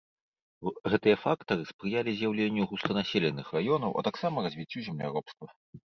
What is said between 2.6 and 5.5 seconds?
густанаселеных раёнаў, а таксама развіццю земляробства.